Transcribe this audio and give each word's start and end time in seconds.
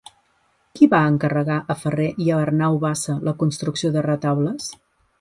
Qui 0.79 0.87
va 0.93 1.01
encarregar 1.09 1.59
a 1.73 1.77
Ferrer 1.83 2.09
i 2.27 2.33
a 2.33 2.41
Arnau 2.49 2.83
Bassa 2.87 3.19
la 3.31 3.37
construcció 3.45 3.97
de 3.99 4.09
retaules? 4.11 4.77